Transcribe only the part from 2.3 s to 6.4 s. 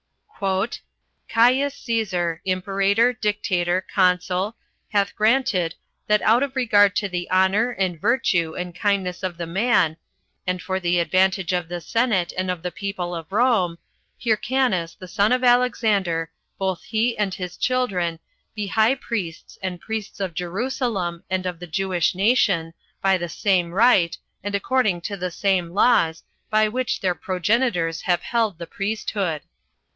imperator, dictator, consul, hath granted, That